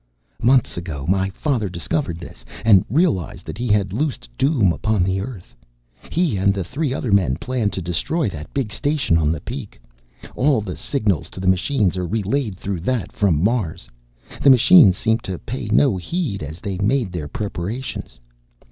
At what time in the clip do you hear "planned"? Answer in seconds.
7.35-7.71